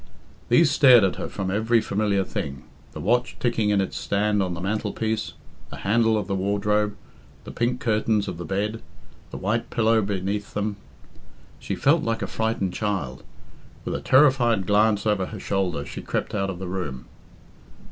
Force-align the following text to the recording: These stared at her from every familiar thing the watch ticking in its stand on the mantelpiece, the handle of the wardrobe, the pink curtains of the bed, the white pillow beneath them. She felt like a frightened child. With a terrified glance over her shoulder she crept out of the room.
These 0.49 0.71
stared 0.71 1.03
at 1.03 1.17
her 1.17 1.29
from 1.29 1.51
every 1.51 1.79
familiar 1.79 2.23
thing 2.23 2.63
the 2.91 2.99
watch 2.99 3.37
ticking 3.39 3.69
in 3.69 3.79
its 3.79 3.95
stand 3.95 4.41
on 4.41 4.55
the 4.55 4.59
mantelpiece, 4.59 5.33
the 5.69 5.75
handle 5.85 6.17
of 6.17 6.25
the 6.25 6.33
wardrobe, 6.33 6.97
the 7.43 7.51
pink 7.51 7.79
curtains 7.79 8.27
of 8.27 8.39
the 8.39 8.43
bed, 8.43 8.81
the 9.29 9.37
white 9.37 9.69
pillow 9.69 10.01
beneath 10.01 10.55
them. 10.55 10.77
She 11.59 11.75
felt 11.75 12.01
like 12.01 12.23
a 12.23 12.25
frightened 12.25 12.73
child. 12.73 13.21
With 13.85 13.93
a 13.93 14.01
terrified 14.01 14.65
glance 14.65 15.05
over 15.05 15.27
her 15.27 15.39
shoulder 15.39 15.85
she 15.85 16.01
crept 16.01 16.33
out 16.33 16.49
of 16.49 16.57
the 16.57 16.67
room. 16.67 17.05